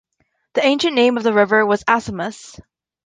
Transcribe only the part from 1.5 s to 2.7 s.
was "Assamus".